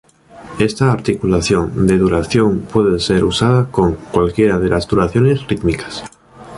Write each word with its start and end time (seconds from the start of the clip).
Esta 0.57 0.91
articulación 0.91 1.85
de 1.85 1.95
duración 1.99 2.61
puede 2.61 2.99
ser 2.99 3.23
usada 3.23 3.69
con 3.69 3.93
cualquiera 3.93 4.57
de 4.57 4.67
las 4.69 4.87
duraciones 4.87 5.47
rítmicas. 5.47 6.03